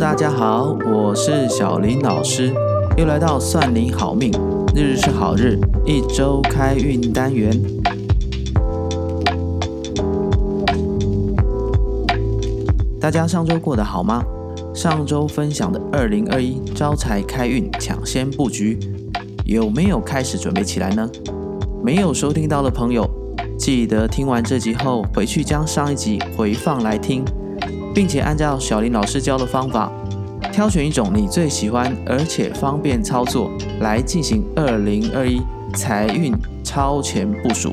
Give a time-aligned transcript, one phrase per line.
[0.00, 2.54] 大家好，我是小林老师，
[2.96, 4.32] 又来到算你好命，
[4.74, 7.52] 日日是好日，一周开运单元。
[12.98, 14.24] 大家上周过得好吗？
[14.74, 18.78] 上周分享的二零二一招财开运抢先布局，
[19.44, 21.06] 有没有开始准备起来呢？
[21.84, 23.06] 没有收听到的朋友，
[23.58, 27.22] 记得听完这集后回去将上一集回放来听。
[27.94, 29.90] 并且按照小林老师教的方法，
[30.52, 35.40] 挑选一种你最喜欢而且方便操作来进行二零二一
[35.74, 36.32] 财运
[36.62, 37.72] 超前部署。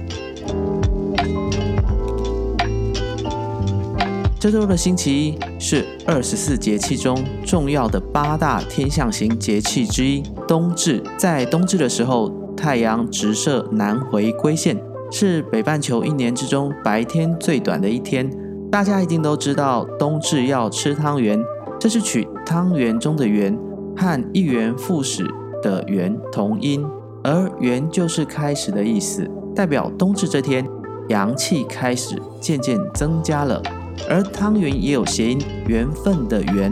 [4.40, 11.04] 这周的星期一是二十四节气中重要的八大天象型节气之一——冬至。
[11.18, 14.79] 在冬至的时候，太阳直射南回归线，
[15.12, 18.29] 是北半球一年之中白天最短的一天。
[18.70, 21.41] 大家一定都知道，冬至要吃汤圆，
[21.79, 23.57] 这是取汤圆中的“圆”
[23.96, 25.26] 和一元复始
[25.63, 26.85] 的“元”同音，
[27.24, 30.68] 而“元”就是开始的意思，代表冬至这天
[31.07, 33.62] 阳气开始渐渐增加了。
[34.09, 36.71] 而汤圆也有谐音“缘分”的“缘”，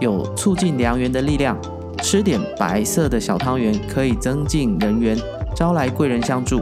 [0.00, 1.56] 有促进良缘的力量。
[2.02, 5.16] 吃点白色的小汤圆可以增进人缘，
[5.54, 6.58] 招来贵人相助；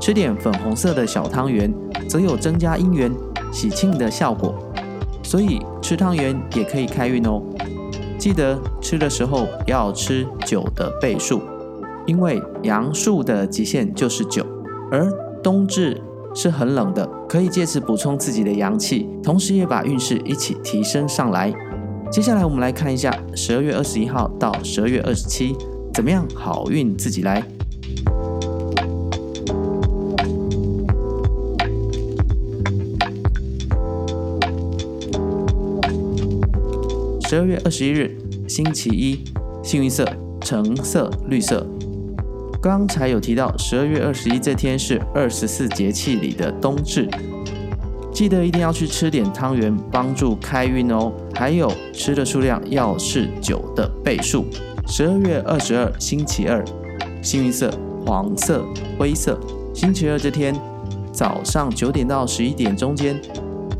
[0.00, 1.72] 吃点粉红色的小汤圆，
[2.08, 3.10] 则有增加姻缘。
[3.52, 4.54] 喜庆的效果，
[5.22, 7.42] 所以吃汤圆也可以开运哦。
[8.18, 11.40] 记得吃的时候要吃九的倍数，
[12.06, 14.44] 因为阳数的极限就是九，
[14.90, 15.10] 而
[15.42, 16.00] 冬至
[16.34, 21.54] 是很冷的，可以借此补充自己的阳气，同时也把运势一起提升上来。
[22.10, 25.54] 接下来我们来看一下十二月二十一号到十二月二十七，
[25.92, 27.42] 怎么样好运自己来。
[37.28, 39.24] 十二月二十一日，星期一，
[39.60, 40.06] 幸运色
[40.42, 41.66] 橙色、绿色。
[42.62, 47.08] 刚才有提到，十二月二十一这天是二十四节气里的冬至，
[48.12, 51.12] 记得一定要去吃点汤圆，帮助开运哦。
[51.34, 54.44] 还有吃的数量要是九的倍数。
[54.86, 56.64] 十二月二十二，星期二，
[57.20, 57.68] 幸运色
[58.06, 58.64] 黄色、
[58.96, 59.36] 灰色。
[59.74, 60.54] 星期二这天
[61.12, 63.20] 早上九点到十一点中间。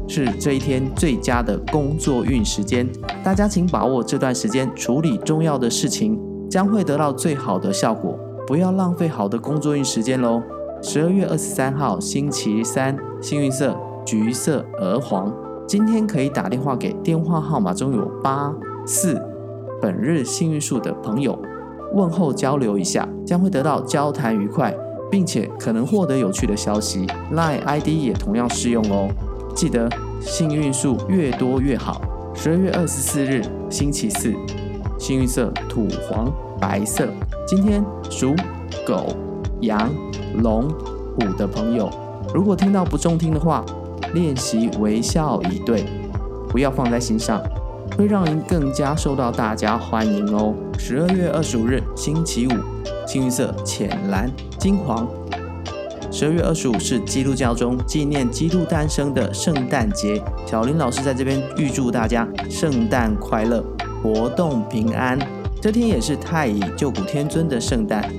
[0.08, 2.88] 是这一天最佳的工作运时间，
[3.24, 6.18] 大家请把握这段时间处理重要的事情，
[6.48, 8.18] 将会得到最好的效果。
[8.46, 10.40] 不要浪费好的工作运时间喽。
[10.80, 15.34] 十二月二十三号，星期三，幸运色橘色、鹅黄。
[15.66, 18.54] 今天可以打电话给电话号码中有八
[18.86, 19.20] 四
[19.82, 21.36] 本日幸运数的朋友，
[21.92, 24.72] 问候交流一下，将会得到交谈愉快，
[25.10, 27.04] 并且可能获得有趣的消息。
[27.32, 29.08] Line ID 也同样适用哦。
[29.56, 29.88] 记得
[30.20, 32.02] 幸运数越多越好。
[32.34, 34.34] 十二月二十四日，星期四，
[34.98, 36.30] 幸运色土黄、
[36.60, 37.08] 白色。
[37.48, 38.34] 今天属
[38.86, 39.06] 狗、
[39.62, 39.90] 羊、
[40.42, 41.88] 龙、虎的朋友，
[42.34, 43.64] 如果听到不中听的话，
[44.12, 45.86] 练习微笑以对，
[46.50, 47.40] 不要放在心上，
[47.96, 50.52] 会让您更加受到大家欢迎哦。
[50.78, 52.50] 十二月二十五日，星期五，
[53.06, 55.08] 幸运色浅蓝、金黄。
[56.18, 63.62] 十二月二十五是基督教中纪念基督诞生的圣诞节，小林老师在这边预祝大家圣诞快乐，
[64.02, 65.18] 活动平安。
[65.60, 68.10] 这天也是太乙救苦天尊的圣诞，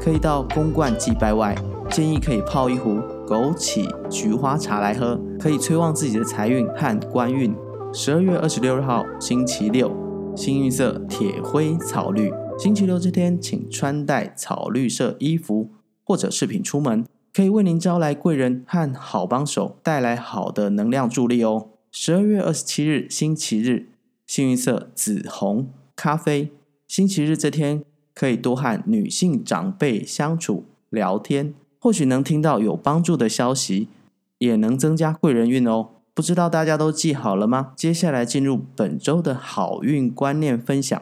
[0.00, 1.54] 可以到宫观祭拜外，
[1.88, 7.54] 建议可以泡一壶枸杞菊花茶来喝，可以催旺自己的财运和官运。
[7.92, 9.92] 十二月二十六号星期六，
[10.34, 15.70] 幸运色铁灰草绿，星期六这天请穿戴草绿色衣服
[16.02, 17.04] 或者饰品出门。
[17.34, 21.68] 可以为您招来贵人和好帮手，带来好的能量助力哦。
[21.90, 23.88] 十二月二十七日，星期日，
[24.26, 26.52] 幸运色紫红、咖啡。
[26.86, 27.84] 星期日这天
[28.14, 33.88] 可以多和女性长辈相处聊天，或许能听到有帮助的消息，
[34.36, 35.88] 也能增加贵人运哦。
[36.12, 37.72] 不知道大家都记好了吗？
[37.74, 41.00] 接下来进入本周的好运观念分享。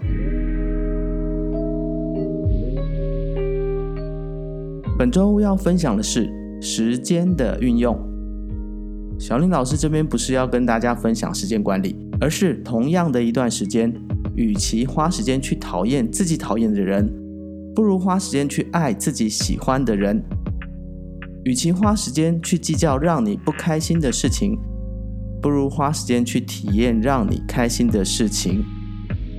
[5.00, 6.30] 本周要分享的是
[6.60, 7.98] 时间的运用。
[9.18, 13.90] 小林老师这边不是要跟大家分享时间管理，而是同样的一段时间，
[14.36, 17.10] 与其花时间去讨厌自己讨厌的人，
[17.74, 20.18] 不如花时间去爱自己喜欢的人；
[21.44, 24.58] 与其花时间去计较让你不开心的事情，
[25.40, 28.62] 不如花时间去体验让你开心的事情。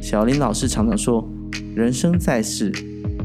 [0.01, 1.23] 小林老师常常说，
[1.75, 2.73] 人生在世。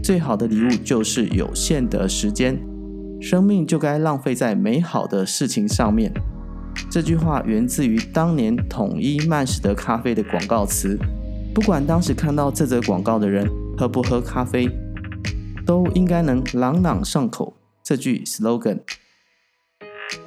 [0.07, 2.57] 最好的礼物就是有限的时间，
[3.21, 6.13] 生命就该浪费在美好的事情上面。
[6.89, 10.97] 这句话源自于当年统一曼士德咖啡的广告词：
[11.53, 14.71] 不管当时看到这则广告的人喝不喝咖啡，
[15.67, 18.83] 都应该能朗朗上口这句 slogan：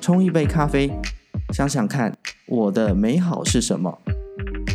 [0.02, 0.92] 冲一杯咖啡，
[1.54, 2.18] 想想看，
[2.50, 3.98] 我的美好是什么？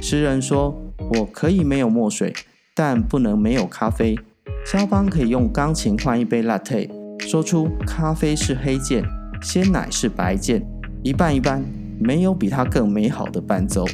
[0.00, 0.74] 诗人说
[1.18, 2.32] ：“我可以没有墨水，
[2.74, 4.18] 但不能没有咖啡。”
[4.64, 6.88] 肖邦可以用钢琴换一杯 latte，
[7.18, 9.04] 说出咖啡是黑键，
[9.42, 10.66] 鲜奶是白键，
[11.02, 11.62] 一半一半，
[12.00, 13.84] 没有比它更美好的伴奏。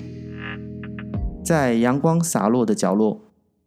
[1.45, 3.21] 在阳光洒落的角落，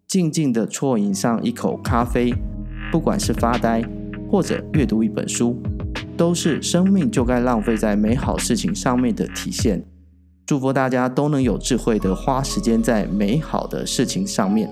[0.07, 2.33] 静静地啜饮上一口咖啡，
[2.89, 3.83] 不管是发呆
[4.31, 5.61] 或者阅读一本书，
[6.15, 9.83] 都是生命就该浪费在美好事情上面的体现。
[10.45, 14.69] 祝福大家都能有智慧的花时间在美好的事情上面。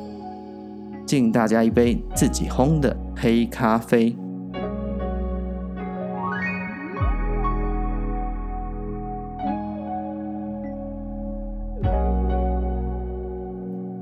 [1.12, 4.16] 敬大家一杯自己烘的黑咖啡。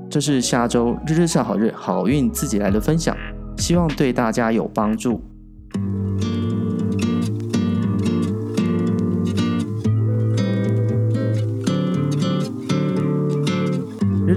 [0.08, 3.16] 这是下周日日上好日，好运自己来的分享，
[3.56, 5.20] 希望对大家有帮助。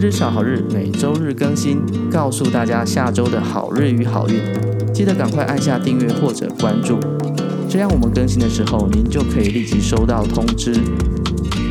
[0.04, 1.80] 日少好日，每周日更新，
[2.12, 4.36] 告诉大家下周的好日与好运。
[4.94, 7.00] 记得赶快按下订阅或者关注，
[7.70, 10.74] 这样我们更新的时候，您就可以立即收到通知。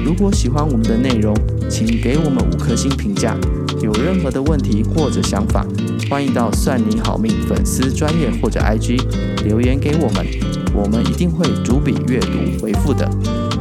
[0.03, 1.37] 如果喜欢我们的内容，
[1.69, 3.37] 请给我们五颗星评价。
[3.83, 5.67] 有任何的问题或者想法，
[6.09, 8.99] 欢迎到算你好命粉丝专业或者 IG
[9.45, 10.27] 留言给我们，
[10.73, 13.07] 我们一定会逐笔阅读回复的。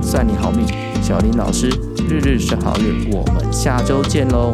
[0.02, 0.66] 算你好命，
[1.02, 1.70] 小林老师，
[2.12, 4.54] 日日是好日，我们下周见喽。